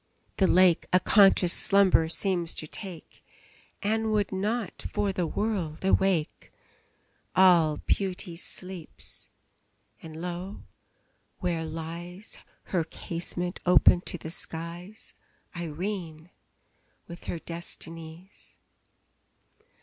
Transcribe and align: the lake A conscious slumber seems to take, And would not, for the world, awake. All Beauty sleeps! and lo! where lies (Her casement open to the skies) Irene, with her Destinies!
the 0.37 0.47
lake 0.47 0.87
A 0.91 0.99
conscious 0.99 1.53
slumber 1.53 2.09
seems 2.09 2.55
to 2.55 2.65
take, 2.65 3.23
And 3.83 4.11
would 4.11 4.31
not, 4.31 4.83
for 4.91 5.13
the 5.13 5.27
world, 5.27 5.85
awake. 5.85 6.51
All 7.35 7.77
Beauty 7.85 8.35
sleeps! 8.35 9.29
and 10.01 10.19
lo! 10.19 10.63
where 11.37 11.65
lies 11.65 12.39
(Her 12.63 12.83
casement 12.83 13.59
open 13.63 14.01
to 14.01 14.17
the 14.17 14.31
skies) 14.31 15.13
Irene, 15.55 16.31
with 17.07 17.25
her 17.25 17.37
Destinies! 17.37 18.57